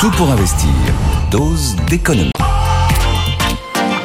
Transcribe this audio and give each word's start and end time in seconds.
Tout 0.00 0.10
pour 0.12 0.30
investir. 0.30 0.70
Dose 1.30 1.76
d'économie. 1.88 2.30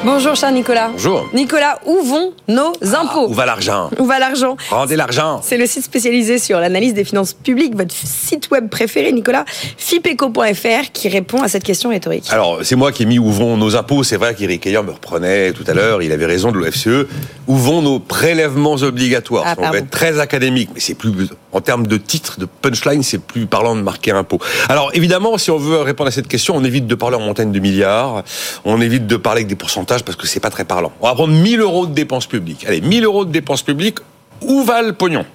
Bonjour 0.03 0.35
cher 0.35 0.51
Nicolas. 0.51 0.89
Bonjour. 0.91 1.27
Nicolas, 1.33 1.79
où 1.85 2.03
vont 2.03 2.33
nos 2.47 2.73
impôts 2.93 3.25
Ah, 3.27 3.29
Où 3.29 3.33
va 3.33 3.45
l'argent 3.45 3.89
Où 3.97 4.05
va 4.05 4.19
l'argent 4.19 4.55
Rendez 4.69 4.95
l'argent. 4.95 5.39
C'est 5.41 5.57
le 5.57 5.65
site 5.65 5.83
spécialisé 5.83 6.37
sur 6.37 6.59
l'analyse 6.59 6.93
des 6.93 7.05
finances 7.05 7.33
publiques, 7.33 7.75
votre 7.75 7.95
site 7.95 8.51
web 8.51 8.69
préféré, 8.69 9.11
Nicolas, 9.13 9.45
fipeco.fr, 9.77 10.91
qui 10.93 11.09
répond 11.09 11.41
à 11.41 11.47
cette 11.47 11.63
question 11.63 11.89
rhétorique. 11.89 12.27
Alors, 12.29 12.59
c'est 12.63 12.75
moi 12.75 12.91
qui 12.91 13.03
ai 13.03 13.05
mis 13.07 13.17
où 13.17 13.31
vont 13.31 13.57
nos 13.57 13.75
impôts. 13.75 14.03
C'est 14.03 14.17
vrai 14.17 14.35
qu'Éric 14.35 14.67
Ayer 14.67 14.83
me 14.83 14.91
reprenait 14.91 15.53
tout 15.53 15.63
à 15.65 15.73
l'heure. 15.73 16.03
Il 16.03 16.11
avait 16.11 16.27
raison 16.27 16.51
de 16.51 16.57
l'OFCE. 16.59 17.07
Où 17.47 17.55
vont 17.55 17.81
nos 17.81 17.99
prélèvements 17.99 18.75
obligatoires 18.75 19.43
Ah, 19.47 19.55
On 19.57 19.71
va 19.71 19.77
être 19.77 19.89
très 19.89 20.19
académique, 20.19 20.69
mais 20.75 20.81
c'est 20.81 20.95
plus, 20.95 21.13
en 21.55 21.61
termes 21.61 21.87
de 21.87 21.95
titre, 21.95 22.37
de 22.37 22.45
punchline, 22.45 23.01
c'est 23.01 23.17
plus 23.17 23.45
parlant 23.45 23.77
de 23.77 23.81
marquer 23.81 24.11
impôt. 24.11 24.39
Alors, 24.67 24.91
évidemment, 24.93 25.37
si 25.37 25.51
on 25.51 25.57
veut 25.57 25.77
répondre 25.77 26.09
à 26.09 26.11
cette 26.11 26.27
question, 26.27 26.53
on 26.53 26.63
évite 26.65 26.85
de 26.85 26.95
parler 26.95 27.15
en 27.15 27.21
montagne 27.21 27.53
de 27.53 27.59
milliards. 27.59 28.23
On 28.65 28.81
évite 28.81 29.07
de 29.07 29.15
parler 29.15 29.39
avec 29.39 29.47
des 29.47 29.55
pourcentages 29.55 30.03
parce 30.03 30.17
que 30.17 30.27
c'est 30.27 30.41
pas 30.41 30.49
très 30.49 30.65
parlant. 30.65 30.91
On 30.99 31.07
va 31.07 31.15
prendre 31.15 31.33
1000 31.33 31.61
euros 31.61 31.87
de 31.87 31.93
dépenses 31.93 32.27
publiques. 32.27 32.65
Allez, 32.67 32.81
1000 32.81 33.05
euros 33.05 33.23
de 33.23 33.31
dépenses 33.31 33.61
publiques. 33.61 33.99
Où 34.41 34.63
va 34.65 34.81
le 34.81 34.91
pognon? 34.91 35.25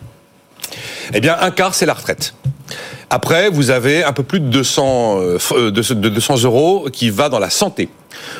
Eh 1.15 1.21
bien, 1.21 1.39
un 1.41 1.51
quart, 1.51 1.75
c'est 1.75 1.87
la 1.87 1.95
retraite. 1.95 2.35
Après, 3.09 3.49
vous 3.49 3.71
avez 3.71 4.05
un 4.05 4.13
peu 4.13 4.23
plus 4.23 4.41
de 4.41 4.47
200, 4.47 5.21
euh, 5.21 5.39
euh, 5.53 5.71
de 5.71 6.09
200 6.11 6.43
euros 6.43 6.89
qui 6.93 7.09
va 7.09 7.31
dans 7.31 7.39
la 7.39 7.49
santé. 7.49 7.89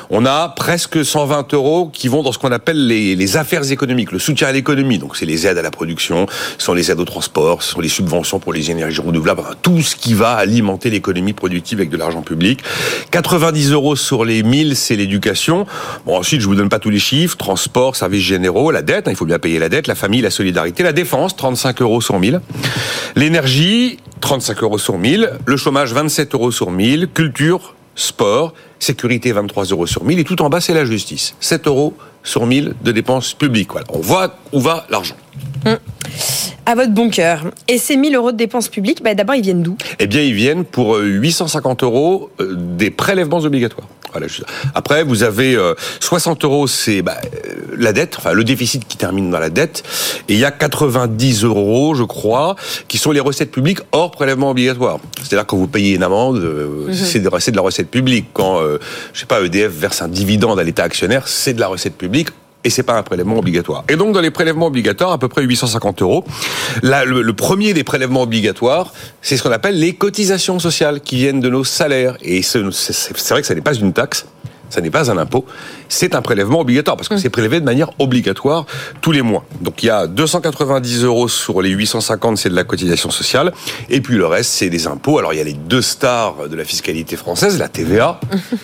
On 0.09 0.25
a 0.25 0.49
presque 0.49 1.03
120 1.03 1.53
euros 1.53 1.89
qui 1.91 2.07
vont 2.07 2.23
dans 2.23 2.31
ce 2.31 2.37
qu'on 2.37 2.51
appelle 2.51 2.87
les, 2.87 3.37
affaires 3.37 3.71
économiques, 3.71 4.11
le 4.11 4.19
soutien 4.19 4.47
à 4.47 4.51
l'économie. 4.51 4.97
Donc, 4.97 5.15
c'est 5.15 5.25
les 5.25 5.47
aides 5.47 5.57
à 5.57 5.61
la 5.61 5.71
production, 5.71 6.25
ce 6.57 6.65
sont 6.65 6.73
les 6.73 6.91
aides 6.91 6.99
au 6.99 7.05
transport, 7.05 7.63
ce 7.63 7.71
sont 7.71 7.81
les 7.81 7.89
subventions 7.89 8.39
pour 8.39 8.53
les 8.53 8.71
énergies 8.71 9.01
renouvelables, 9.01 9.41
tout 9.61 9.81
ce 9.81 9.95
qui 9.95 10.13
va 10.13 10.33
alimenter 10.33 10.89
l'économie 10.89 11.33
productive 11.33 11.79
avec 11.79 11.89
de 11.89 11.97
l'argent 11.97 12.21
public. 12.21 12.61
90 13.11 13.71
euros 13.71 13.95
sur 13.95 14.25
les 14.25 14.43
1000, 14.43 14.75
c'est 14.75 14.95
l'éducation. 14.95 15.65
Bon, 16.05 16.17
ensuite, 16.17 16.41
je 16.41 16.47
vous 16.47 16.55
donne 16.55 16.69
pas 16.69 16.79
tous 16.79 16.89
les 16.89 16.99
chiffres. 16.99 17.37
Transport, 17.37 17.95
services 17.95 18.23
généraux, 18.23 18.71
la 18.71 18.81
dette, 18.81 19.07
hein, 19.07 19.11
il 19.11 19.17
faut 19.17 19.25
bien 19.25 19.39
payer 19.39 19.59
la 19.59 19.69
dette, 19.69 19.87
la 19.87 19.95
famille, 19.95 20.21
la 20.21 20.31
solidarité, 20.31 20.83
la 20.83 20.93
défense, 20.93 21.35
35 21.35 21.81
euros 21.81 22.01
sur 22.01 22.19
1000. 22.19 22.41
L'énergie, 23.15 23.97
35 24.21 24.63
euros 24.63 24.77
sur 24.77 24.97
1000. 24.97 25.31
Le 25.45 25.57
chômage, 25.57 25.93
27 25.93 26.33
euros 26.33 26.51
sur 26.51 26.71
1000. 26.71 27.07
Culture, 27.13 27.75
sport, 27.95 28.53
sécurité, 28.79 29.31
23 29.31 29.65
euros 29.65 29.87
sur 29.87 30.03
1000. 30.03 30.19
Et 30.19 30.23
tout 30.23 30.41
en 30.41 30.49
bas, 30.49 30.61
c'est 30.61 30.73
la 30.73 30.85
justice. 30.85 31.35
7 31.39 31.67
euros 31.67 31.93
sur 32.23 32.45
1000 32.45 32.73
de 32.83 32.91
dépenses 32.91 33.33
publiques. 33.33 33.71
Voilà. 33.71 33.87
On 33.89 33.99
voit 33.99 34.35
où 34.51 34.59
va 34.59 34.85
l'argent. 34.89 35.15
À 36.65 36.75
votre 36.75 36.91
bon 36.91 37.09
cœur. 37.09 37.45
Et 37.67 37.77
ces 37.77 37.97
1000 37.97 38.15
euros 38.15 38.31
de 38.31 38.37
dépenses 38.37 38.69
publiques, 38.69 39.01
bah, 39.03 39.13
d'abord, 39.13 39.35
ils 39.35 39.41
viennent 39.41 39.63
d'où? 39.63 39.77
Eh 39.99 40.07
bien, 40.07 40.21
ils 40.21 40.33
viennent 40.33 40.63
pour 40.63 40.95
euh, 40.95 41.03
850 41.03 41.83
euros 41.83 42.29
euh, 42.39 42.55
des 42.55 42.91
prélèvements 42.91 43.39
obligatoires. 43.39 43.87
Voilà, 44.11 44.27
Après, 44.75 45.03
vous 45.03 45.23
avez 45.23 45.55
euh, 45.55 45.73
60 46.01 46.43
euros, 46.43 46.67
c'est 46.67 47.01
bah, 47.01 47.17
euh, 47.23 47.60
la 47.83 47.93
dette, 47.93 48.15
enfin 48.17 48.33
le 48.33 48.43
déficit 48.43 48.87
qui 48.87 48.97
termine 48.97 49.29
dans 49.29 49.39
la 49.39 49.49
dette, 49.49 49.83
et 50.29 50.33
il 50.33 50.39
y 50.39 50.45
a 50.45 50.51
90 50.51 51.43
euros, 51.43 51.95
je 51.95 52.03
crois, 52.03 52.55
qui 52.87 52.97
sont 52.97 53.11
les 53.11 53.19
recettes 53.19 53.51
publiques 53.51 53.79
hors 53.91 54.11
prélèvement 54.11 54.49
obligatoire. 54.51 54.99
C'est-à-dire 55.17 55.45
quand 55.45 55.57
vous 55.57 55.67
payez 55.67 55.95
une 55.95 56.03
amende, 56.03 56.37
euh, 56.37 56.93
c'est 56.93 57.19
de, 57.19 57.29
c'est 57.39 57.51
de 57.51 57.55
la 57.57 57.61
recette 57.63 57.89
publique. 57.89 58.27
Quand, 58.33 58.59
euh, 58.61 58.79
je 59.13 59.19
sais 59.21 59.25
pas, 59.25 59.41
EDF 59.41 59.71
verse 59.71 60.01
un 60.01 60.07
dividende 60.07 60.59
à 60.59 60.63
l'État 60.63 60.83
actionnaire, 60.83 61.27
c'est 61.27 61.53
de 61.53 61.59
la 61.59 61.67
recette 61.67 61.97
publique. 61.97 62.29
Et 62.63 62.69
c'est 62.69 62.83
pas 62.83 62.93
un 62.95 63.01
prélèvement 63.01 63.39
obligatoire. 63.39 63.83
Et 63.89 63.95
donc 63.95 64.13
dans 64.13 64.21
les 64.21 64.29
prélèvements 64.29 64.67
obligatoires, 64.67 65.11
à 65.11 65.17
peu 65.17 65.27
près 65.27 65.41
850 65.41 66.03
euros. 66.03 66.23
Là, 66.83 67.05
le, 67.05 67.23
le 67.23 67.33
premier 67.33 67.73
des 67.73 67.83
prélèvements 67.83 68.21
obligatoires, 68.21 68.93
c'est 69.23 69.35
ce 69.35 69.41
qu'on 69.41 69.51
appelle 69.51 69.79
les 69.79 69.93
cotisations 69.95 70.59
sociales 70.59 71.01
qui 71.01 71.15
viennent 71.15 71.39
de 71.39 71.49
nos 71.49 71.63
salaires. 71.63 72.17
Et 72.21 72.43
ce- 72.43 72.69
c'est 72.69 72.93
c'est 72.93 73.29
vrai 73.33 73.41
que 73.41 73.47
ça 73.47 73.55
n'est 73.55 73.61
pas 73.61 73.73
une 73.73 73.93
taxe. 73.93 74.27
Ça 74.71 74.81
n'est 74.81 74.89
pas 74.89 75.11
un 75.11 75.17
impôt, 75.17 75.45
c'est 75.89 76.15
un 76.15 76.21
prélèvement 76.21 76.61
obligatoire 76.61 76.95
parce 76.95 77.09
que 77.09 77.17
c'est 77.17 77.29
prélevé 77.29 77.59
de 77.59 77.65
manière 77.65 77.91
obligatoire 77.99 78.65
tous 79.01 79.11
les 79.11 79.21
mois. 79.21 79.43
Donc 79.59 79.83
il 79.83 79.87
y 79.87 79.89
a 79.89 80.07
290 80.07 81.03
euros 81.03 81.27
sur 81.27 81.61
les 81.61 81.69
850, 81.69 82.37
c'est 82.37 82.49
de 82.49 82.55
la 82.55 82.63
cotisation 82.63 83.11
sociale, 83.11 83.51
et 83.89 83.99
puis 83.99 84.15
le 84.15 84.25
reste 84.25 84.51
c'est 84.51 84.69
des 84.69 84.87
impôts. 84.87 85.19
Alors 85.19 85.33
il 85.33 85.37
y 85.37 85.41
a 85.41 85.43
les 85.43 85.53
deux 85.53 85.81
stars 85.81 86.47
de 86.49 86.55
la 86.55 86.63
fiscalité 86.63 87.17
française, 87.17 87.59
la 87.59 87.67
TVA 87.67 88.19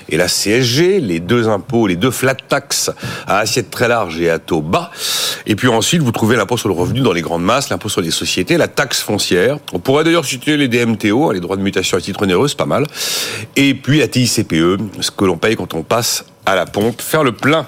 et 0.07 0.15
la 0.15 0.27
CSG, 0.27 1.01
les 1.01 1.19
deux 1.19 1.49
impôts, 1.49 1.87
les 1.87 1.97
deux 1.97 2.11
flat 2.11 2.35
tax 2.35 2.89
à 3.27 3.39
assiette 3.39 3.69
très 3.69 3.89
large 3.89 4.19
et 4.21 4.29
à 4.29 4.39
taux 4.39 4.61
bas. 4.61 4.91
Et 5.45 5.55
puis 5.55 5.67
ensuite 5.67 6.01
vous 6.01 6.11
trouvez 6.13 6.37
l'impôt 6.37 6.57
sur 6.57 6.69
le 6.69 6.75
revenu 6.75 7.01
dans 7.01 7.13
les 7.13 7.21
grandes 7.21 7.43
masses, 7.43 7.69
l'impôt 7.69 7.89
sur 7.89 8.01
les 8.01 8.11
sociétés, 8.11 8.55
la 8.55 8.69
taxe 8.69 9.01
foncière. 9.01 9.57
On 9.73 9.79
pourrait 9.79 10.05
d'ailleurs 10.05 10.25
citer 10.25 10.55
les 10.55 10.69
DMTO, 10.69 11.33
les 11.33 11.41
droits 11.41 11.57
de 11.57 11.61
mutation 11.61 11.97
à 11.97 12.01
titre 12.01 12.23
onéreux, 12.23 12.47
c'est 12.47 12.57
pas 12.57 12.65
mal. 12.65 12.85
Et 13.57 13.73
puis 13.73 13.99
la 13.99 14.07
TICPE, 14.07 14.79
ce 15.01 15.11
que 15.11 15.25
l'on 15.25 15.37
paye 15.37 15.55
quand 15.55 15.73
on 15.73 15.83
passe 15.83 15.96
à 16.45 16.55
la 16.55 16.65
pompe, 16.65 17.01
faire 17.01 17.23
le 17.23 17.31
plein, 17.31 17.65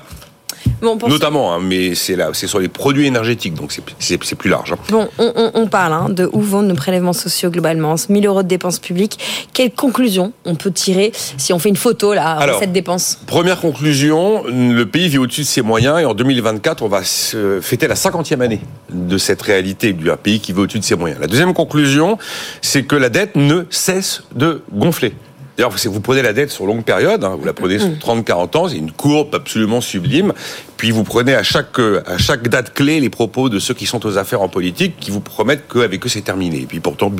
Bon, 0.82 0.98
notamment, 1.08 1.54
hein, 1.54 1.60
mais 1.62 1.96
c'est 1.96 2.16
là, 2.16 2.30
c'est 2.34 2.48
sur 2.48 2.60
les 2.60 2.68
produits 2.68 3.06
énergétiques, 3.08 3.54
donc 3.54 3.72
c'est- 4.00 4.18
plus 4.36 4.50
large. 4.50 4.74
hein. 4.74 4.78
Bon, 4.90 5.08
on, 5.18 5.32
on- 5.36 5.52
on 5.54 5.68
parle 5.68 5.94
hein, 5.94 6.08
de 6.10 6.30
où 6.32 6.42
vont 6.42 6.62
nos 6.62 6.76
prélèvements 6.76 7.14
sociaux 7.14 7.50
globalement, 7.50 7.96
1000 8.10 8.26
euros 8.26 8.44
de 8.44 8.48
dépenses 8.48 8.80
publiques. 8.80 9.18
Quelle 9.54 9.72
conclusion 9.72 10.32
on 10.46 10.56
peut 10.56 10.72
tirer 10.72 11.12
si 11.38 11.54
on 11.54 11.60
fait 11.60 11.70
une 11.70 11.76
photo 11.78 12.14
là, 12.14 12.38
de 12.38 12.42
Alors, 12.44 12.60
cette 12.60 12.72
dépense? 12.74 13.20
Première 13.26 13.60
conclusion, 13.62 14.44
le 14.48 14.84
pays 14.86 15.08
vit 15.10 15.18
au-dessus 15.18 15.42
de 15.42 15.46
ses 15.48 15.62
moyens 15.62 16.00
et 16.00 16.06
en 16.06 16.14
2024, 16.14 16.82
on 16.84 16.88
va 16.90 17.02
fêter 17.04 17.88
la 17.88 17.96
50e 17.96 18.42
année 18.42 18.60
de 18.90 19.18
cette 19.18 19.42
réalité 19.42 19.94
du 19.94 20.10
pays 20.22 20.40
qui 20.40 20.52
vit 20.54 20.60
au-dessus 20.62 20.80
de 20.80 20.86
ses 20.86 20.96
moyens. 20.96 21.20
La 21.22 21.28
deuxième 21.28 21.54
conclusion, 21.54 22.18
c'est 22.62 22.84
que 22.84 22.96
la 22.96 23.10
dette 23.10 23.36
ne 23.36 23.64
cesse 23.70 24.24
de 24.36 24.62
gonfler. 24.74 25.14
D'ailleurs, 25.60 25.78
si 25.78 25.90
vous 25.90 26.00
prenez 26.00 26.22
la 26.22 26.32
dette 26.32 26.52
sur 26.52 26.66
longue 26.66 26.86
période, 26.86 27.22
hein, 27.26 27.36
vous 27.38 27.44
la 27.46 27.52
prenez 27.52 27.80
sur 27.80 27.90
30-40 27.90 28.56
ans, 28.58 28.70
c'est 28.70 28.78
une 28.78 28.94
courbe 28.94 29.36
absolument 29.36 29.82
sublime. 29.82 30.32
Puis 30.78 30.92
vous 30.92 31.04
prenez 31.04 31.36
à 31.36 31.44
chaque, 31.44 31.78
euh, 31.80 32.02
à 32.08 32.18
chaque 32.18 32.48
date 32.48 32.74
clé 32.74 33.02
les 33.02 33.10
propos 33.10 33.50
de 33.50 33.60
ceux 33.60 33.74
qui 33.74 33.86
sont 33.86 34.06
aux 34.06 34.18
affaires 34.18 34.42
en 34.42 34.48
politique 34.48 34.96
qui 35.02 35.12
vous 35.12 35.20
promettent 35.20 35.66
qu'avec 35.68 36.06
eux 36.06 36.08
c'est 36.08 36.22
terminé. 36.22 36.62
Et 36.62 36.66
puis 36.66 36.80
pourtant, 36.80 37.12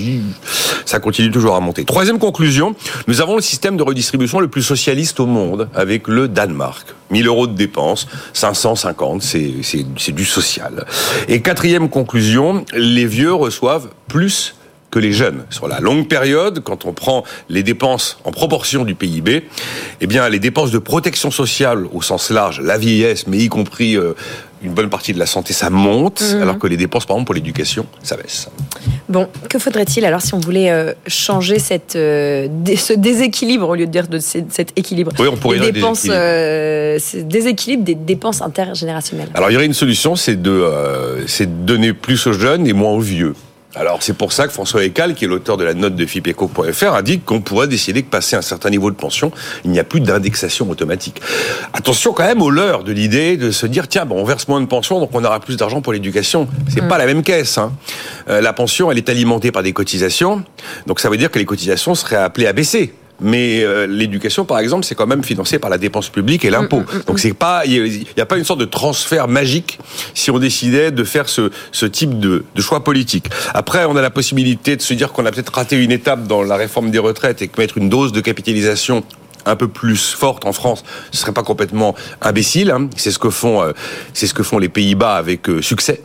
ça 0.86 1.02
continue 1.02 1.32
toujours 1.32 1.54
à 1.54 1.60
monter. 1.60 1.84
Troisième 1.84 2.18
conclusion, 2.18 2.76
nous 3.10 3.20
avons 3.20 3.36
le 3.36 3.42
système 3.42 3.76
de 3.76 3.84
redistribution 3.84 4.40
le 4.40 4.48
plus 4.48 4.64
socialiste 4.64 5.20
au 5.20 5.26
monde 5.26 5.68
avec 5.76 6.08
le 6.08 6.30
Danemark. 6.30 6.88
1000 7.12 7.28
euros 7.28 7.46
de 7.46 7.58
dépenses, 7.58 8.08
550, 8.32 9.22
c'est 9.22 9.52
c'est- 9.64 9.86
c'est 9.98 10.14
du 10.14 10.24
social. 10.24 10.86
Et 11.28 11.42
quatrième 11.42 11.90
conclusion, 11.90 12.64
les 12.74 13.06
vieux 13.06 13.34
reçoivent 13.34 13.90
plus 14.08 14.56
que 14.92 15.00
les 15.00 15.12
jeunes. 15.14 15.44
Sur 15.50 15.68
la 15.68 15.80
longue 15.80 16.08
période, 16.08 16.62
quand 16.64 16.86
on 16.86 16.94
prend 16.94 17.24
les 17.50 17.64
dépenses 17.64 18.18
en 18.24 18.32
proportion 18.32 18.86
du 18.86 18.96
PIB, 18.96 19.46
eh 20.02 20.08
bien, 20.08 20.28
les 20.30 20.40
dépenses 20.40 20.72
de 20.72 20.80
protection 20.80 21.30
sociale 21.32 21.86
au 21.94 22.02
sens 22.02 22.30
large, 22.32 22.60
la 22.62 22.78
vieillesse, 22.78 23.28
mais 23.28 23.38
y 23.38 23.50
compris 23.50 23.96
euh, 23.96 24.14
une 24.64 24.74
bonne 24.74 24.90
partie 24.90 25.14
de 25.14 25.20
la 25.20 25.26
santé, 25.28 25.54
ça 25.54 25.70
monte, 25.70 26.22
alors 26.42 26.58
que 26.58 26.68
les 26.68 26.76
dépenses, 26.76 27.06
par 27.06 27.16
exemple, 27.16 27.28
pour 27.28 27.36
l'éducation, 27.36 27.86
ça 28.04 28.18
baisse. 28.18 28.50
Bon, 29.08 29.28
que 29.50 29.58
faudrait-il 29.60 30.06
alors 30.06 30.22
si 30.22 30.34
on 30.34 30.40
voulait 30.40 30.70
euh, 30.72 30.94
changer 31.08 31.60
cette, 31.60 31.96
euh, 31.96 32.48
ce 32.76 32.94
déséquilibre 32.94 33.70
au 33.70 33.76
lieu 33.76 33.86
de 33.86 33.92
dire 33.92 34.08
de 34.08 34.20
ce- 34.20 34.40
cet 34.50 34.78
équilibre? 34.78 35.12
Oui, 35.20 35.28
on 35.32 35.38
pourrait 35.38 35.60
Des 35.60 35.66
dire 35.66 35.74
dépenses, 35.74 36.02
déséquilibre. 36.04 36.24
euh, 36.26 37.00
ce 37.00 37.18
déséquilibre 37.18 37.84
des 37.84 37.96
dépenses 37.96 38.42
intergénérationnelles. 38.42 39.30
Alors, 39.36 39.50
il 39.50 39.54
y 39.54 39.56
aurait 39.56 39.66
une 39.66 39.74
solution, 39.74 40.16
c'est 40.16 40.42
de, 40.42 40.66
c'est 41.28 41.46
de 41.46 41.66
donner 41.66 41.94
plus 41.94 42.26
aux 42.28 42.34
jeunes 42.34 42.66
et 42.68 42.74
moins 42.74 42.92
aux 42.92 43.00
vieux. 43.00 43.36
Alors 43.76 44.02
c'est 44.02 44.14
pour 44.14 44.34
ça 44.34 44.48
que 44.48 44.54
François 44.54 44.84
Ecal, 44.84 45.14
qui 45.14 45.26
est 45.26 45.28
l'auteur 45.28 45.56
de 45.56 45.64
la 45.64 45.76
note 45.76 45.96
de 45.96 46.06
fipeco.fr, 46.06 46.94
indique 46.96 47.24
qu'on 47.24 47.42
pourrait 47.42 47.68
décider 47.68 48.02
que 48.02 48.10
passé 48.10 48.36
un 48.36 48.42
certain 48.42 48.72
niveau 48.72 48.90
de 48.90 48.96
pension, 48.96 49.32
il 49.64 49.70
n'y 49.70 49.80
a 49.80 49.84
plus 49.84 50.00
d'indexation 50.00 50.68
automatique. 50.72 51.22
Attention 51.74 52.12
quand 52.14 52.26
même 52.26 52.42
au 52.42 52.50
leurre 52.50 52.84
de 52.84 52.92
l'idée 52.92 53.38
de 53.38 53.52
se 53.52 53.68
dire 53.68 53.88
tiens, 53.88 54.06
bon, 54.06 54.20
on 54.20 54.24
verse 54.24 54.48
moins 54.48 54.60
de 54.60 54.66
pension, 54.66 55.00
donc 55.00 55.12
on 55.14 55.24
aura 55.24 55.40
plus 55.40 55.56
d'argent 55.56 55.82
pour 55.82 55.94
l'éducation. 55.94 56.48
C'est 56.68 56.88
pas 56.88 56.98
la 56.98 57.06
même 57.06 57.22
caisse. 57.22 57.60
Hein. 57.60 57.72
Euh, 58.28 58.42
la 58.42 58.54
pension, 58.54 58.92
elle 58.92 58.98
est 58.98 59.08
alimentée 59.08 59.52
par 59.52 59.62
des 59.62 59.74
cotisations, 59.74 60.44
donc 60.88 61.00
ça 61.00 61.10
veut 61.10 61.18
dire 61.18 61.30
que 61.30 61.38
les 61.38 61.46
cotisations 61.46 61.94
seraient 61.94 62.16
appelées 62.16 62.48
à 62.48 62.54
baisser. 62.54 62.94
Mais 63.22 63.64
euh, 63.64 63.86
l'éducation, 63.88 64.46
par 64.46 64.60
exemple, 64.60 64.86
c'est 64.86 64.96
quand 64.96 65.08
même 65.08 65.24
financé 65.24 65.60
par 65.60 65.70
la 65.70 65.78
dépense 65.78 66.10
publique 66.10 66.46
et 66.46 66.50
l'impôt. 66.50 66.84
Donc 67.08 67.20
c'est 67.20 67.34
pas, 67.34 67.64
il 67.66 67.82
n'y 68.16 68.22
a, 68.22 68.26
pas 68.26 68.38
une 68.38 68.46
sorte 68.46 68.60
de 68.60 68.66
transfert 68.66 69.28
magique 69.28 69.80
si 70.14 70.32
on 70.32 70.40
décidait 70.40 70.92
de 70.92 71.04
faire 71.04 71.28
ce, 71.30 71.52
ce 71.72 71.86
type 71.86 72.20
de, 72.20 72.46
de 72.56 72.62
choix 72.62 72.84
politique. 72.84 73.28
Après, 73.54 73.86
on 73.86 73.96
a 73.96 74.02
la 74.02 74.10
possibilité 74.10 74.76
de 74.76 74.82
se 74.82 74.94
dire 74.94 75.12
qu'on 75.12 75.26
a 75.26 75.32
peut-être 75.32 75.54
raté 75.54 75.82
une 75.82 75.92
étape 75.92 76.28
dans 76.28 76.44
la 76.44 76.56
réforme 76.56 76.92
des 76.92 77.00
retraites 77.00 77.42
et 77.42 77.48
que 77.48 77.60
mettre 77.60 77.78
une 77.78 77.90
dose 77.90 78.12
de 78.12 78.22
capitalisation 78.22 79.04
un 79.46 79.56
peu 79.56 79.68
plus 79.68 80.14
forte 80.14 80.46
en 80.46 80.54
France, 80.54 80.84
ce 81.12 81.20
serait 81.20 81.32
pas 81.32 81.44
complètement 81.44 81.96
imbécile. 82.22 82.72
hein. 82.72 82.90
C'est 82.96 83.12
ce 83.12 83.20
que 83.20 83.30
font, 83.30 83.62
euh, 83.62 83.72
c'est 84.14 84.28
ce 84.28 84.34
que 84.34 84.44
font 84.44 84.60
les 84.60 84.70
Pays-Bas 84.70 85.16
avec 85.16 85.50
euh, 85.50 85.62
succès. 85.62 86.02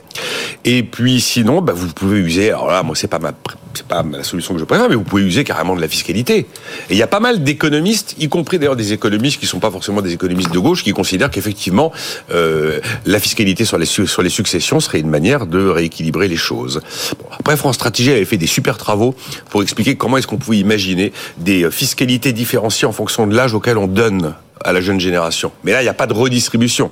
Et 0.65 0.83
puis 0.83 1.21
sinon, 1.21 1.61
bah, 1.61 1.73
vous 1.75 1.89
pouvez 1.89 2.19
user. 2.19 2.51
Alors 2.51 2.69
là, 2.69 2.83
moi, 2.83 2.97
c'est 2.97 3.09
pas 3.09 3.19
ma 3.19 3.33
c'est 3.77 3.87
pas 3.87 4.05
la 4.09 4.23
solution 4.23 4.55
que 4.55 4.61
je 4.61 4.65
préfère, 4.65 4.89
mais 4.89 4.95
vous 4.95 5.03
pouvez 5.03 5.23
user 5.23 5.45
carrément 5.45 5.75
de 5.75 5.81
la 5.81 5.89
fiscalité. 5.89 6.39
Et 6.39 6.47
il 6.91 6.97
y 6.97 7.03
a 7.03 7.07
pas 7.07 7.21
mal 7.21 7.43
d'économistes, 7.43 8.15
y 8.19 8.29
compris 8.29 8.59
d'ailleurs 8.59 8.77
des 8.77 8.93
économistes 8.93 9.41
qui 9.41 9.47
sont 9.47 9.59
pas 9.59 9.71
forcément 9.71 10.01
des 10.01 10.13
économistes 10.13 10.53
de 10.53 10.59
gauche, 10.59 10.85
qui 10.85 10.93
considèrent 10.93 11.31
qu'effectivement 11.31 11.93
euh, 12.33 12.79
la 13.05 13.19
fiscalité 13.19 13.65
sur 13.65 13.79
les 13.79 13.87
sur 13.87 14.23
les 14.23 14.31
successions 14.31 14.81
serait 14.81 15.01
une 15.01 15.11
manière 15.11 15.47
de 15.47 15.67
rééquilibrer 15.67 16.29
les 16.29 16.37
choses. 16.37 16.83
Bon, 17.19 17.27
après, 17.39 17.57
France 17.57 17.75
Stratégie 17.75 18.13
avait 18.13 18.25
fait 18.25 18.37
des 18.37 18.47
super 18.47 18.79
travaux 18.79 19.15
pour 19.51 19.63
expliquer 19.63 19.97
comment 19.97 20.17
est-ce 20.19 20.27
qu'on 20.27 20.39
pouvait 20.39 20.59
imaginer 20.59 21.13
des 21.39 21.71
fiscalités 21.71 22.33
différenciées 22.33 22.87
en 22.87 22.93
fonction 22.93 23.27
de 23.27 23.35
l'âge 23.35 23.55
auquel 23.55 23.79
on 23.79 23.87
donne 23.87 24.35
à 24.65 24.73
la 24.73 24.81
jeune 24.81 24.99
génération. 24.99 25.53
Mais 25.63 25.73
là, 25.73 25.83
il 25.83 25.85
n'y 25.85 25.91
a 25.91 25.95
pas 25.95 26.07
de 26.07 26.15
redistribution. 26.15 26.91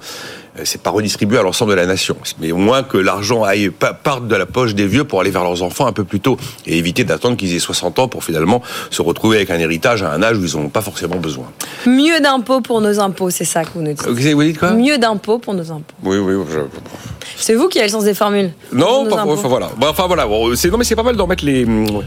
Euh, 0.59 0.63
c'est 0.65 0.83
pas 0.83 0.91
redistribué 0.91 1.39
à 1.39 1.43
l'ensemble 1.43 1.73
de 1.73 1.77
la 1.77 1.87
nation. 1.87 2.17
Mais 2.41 2.53
au 2.53 2.57
moins 2.57 2.83
que 2.83 2.99
l'argent 2.99 3.43
aille 3.43 3.71
parte 3.71 4.29
de 4.29 4.37
la 4.37 4.47
poche 4.47 4.75
des 4.75 4.87
vieux 4.87 5.05
pour 5.05 5.21
aller 5.21 5.31
vers 5.31 5.45
leurs 5.45 5.63
enfants 5.63 5.87
un 5.87 5.93
peu 5.93 6.05
plus 6.05 6.21
tôt 6.21 6.37
et 6.67 6.77
éviter 6.77 7.05
d'attendre 7.05 7.37
qu'ils 7.37 7.55
aient 7.55 7.59
60 7.59 7.99
ans 7.99 8.09
pour 8.09 8.25
finalement 8.25 8.63
se 8.91 9.03
retrouver 9.03 9.39
avec 9.39 9.51
un 9.51 9.59
héritage 9.59 10.03
à 10.03 10.13
un 10.13 10.23
âge 10.23 10.37
où 10.39 10.45
ils 10.45 10.57
n'ont 10.57 10.69
pas 10.69 10.83
forcément 10.83 11.17
besoin. 11.17 11.47
Mieux 11.87 12.21
d'impôts 12.21 12.61
pour 12.61 12.81
nos 12.81 13.01
impôts, 13.01 13.31
c'est 13.31 13.45
ça 13.45 13.65
que 13.65 13.71
vous 13.75 13.83
nous 13.83 13.93
dites. 13.93 14.07
Vous 14.07 14.43
dites 14.43 14.59
quoi? 14.59 14.73
Mieux 14.73 14.99
d'impôts 14.99 15.39
pour 15.39 15.55
nos 15.55 15.71
impôts. 15.71 15.95
Oui, 16.03 16.19
oui. 16.19 16.45
Je... 16.51 16.59
C'est 17.37 17.55
vous 17.55 17.69
qui 17.69 17.79
avez 17.79 17.89
le 17.89 17.93
sens 17.93 18.05
des 18.05 18.15
formules. 18.15 18.51
Non, 18.73 19.07
pas, 19.07 19.25
enfin 19.27 19.49
voilà. 19.49 19.71
Enfin 19.81 20.07
voilà. 20.07 20.27
C'est 20.55 20.71
non, 20.71 20.79
mais 20.79 20.85
c'est 20.85 20.97
pas 20.97 21.03
mal 21.03 21.17
d'en 21.17 21.27
mettre 21.27 21.45
les, 21.45 21.65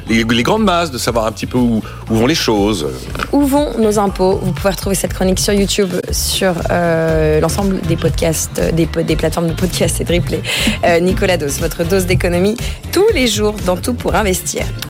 les, 0.10 0.24
les, 0.24 0.44
grandes 0.44 0.64
masses, 0.64 0.92
de 0.92 0.98
savoir 0.98 1.26
un 1.26 1.32
petit 1.32 1.46
peu 1.46 1.58
où, 1.58 1.82
où, 2.10 2.16
vont 2.16 2.26
les 2.26 2.36
choses. 2.36 2.88
Où 3.32 3.42
vont 3.42 3.78
nos 3.78 4.00
impôts? 4.00 4.40
Vous 4.42 4.52
pouvez 4.52 4.72
retrouver 4.72 4.96
cette 4.96 5.14
chronique 5.14 5.40
sur 5.40 5.54
YouTube, 5.54 5.94
sur 6.12 6.54
euh, 6.72 7.40
l'ensemble 7.40 7.82
des 7.82 7.98
podcasts, 7.98 8.62
des, 8.74 8.86
des, 8.86 9.16
plateformes 9.16 9.48
de 9.48 9.54
podcasts 9.54 10.02
et 10.02 10.04
de 10.04 10.14
replay. 10.14 10.42
Euh, 10.86 11.00
Nicolas 11.00 11.38
Dos, 11.38 11.60
votre 11.60 11.84
dose 11.84 12.06
d'économie 12.06 12.58
tous 12.92 13.08
les 13.14 13.28
jours 13.28 13.56
dans 13.66 13.78
tout 13.78 13.94
pour 13.94 14.16
investir. 14.16 14.64